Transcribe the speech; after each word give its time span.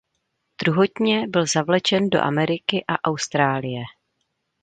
Druhotně 0.65 1.27
byl 1.27 1.45
zavlečen 1.47 2.09
do 2.09 2.21
Ameriky 2.21 2.85
a 2.87 3.09
Austrálie. 3.09 3.83